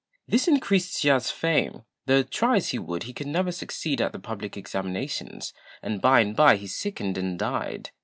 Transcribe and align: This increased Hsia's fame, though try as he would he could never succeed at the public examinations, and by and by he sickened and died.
This 0.27 0.47
increased 0.47 0.97
Hsia's 0.97 1.29
fame, 1.29 1.83
though 2.07 2.23
try 2.23 2.55
as 2.55 2.69
he 2.69 2.79
would 2.79 3.03
he 3.03 3.13
could 3.13 3.27
never 3.27 3.51
succeed 3.51 4.01
at 4.01 4.13
the 4.13 4.19
public 4.19 4.57
examinations, 4.57 5.53
and 5.83 6.01
by 6.01 6.21
and 6.21 6.35
by 6.35 6.55
he 6.55 6.65
sickened 6.65 7.19
and 7.19 7.37
died. 7.37 7.91